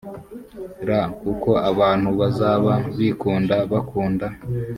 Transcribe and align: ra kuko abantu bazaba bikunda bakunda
ra 0.87 1.01
kuko 1.21 1.49
abantu 1.71 2.09
bazaba 2.19 2.73
bikunda 2.97 3.55
bakunda 3.71 4.27